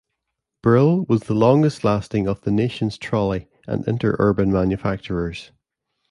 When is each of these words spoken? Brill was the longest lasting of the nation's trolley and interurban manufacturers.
Brill 0.63 1.03
was 1.03 1.21
the 1.25 1.35
longest 1.35 1.83
lasting 1.83 2.27
of 2.27 2.41
the 2.41 2.49
nation's 2.49 2.97
trolley 2.97 3.49
and 3.67 3.87
interurban 3.87 4.51
manufacturers. 4.51 5.51